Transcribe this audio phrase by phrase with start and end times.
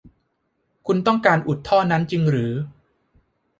[0.87, 2.51] คุณต้องการอุดท่อนั้นจริงหรือ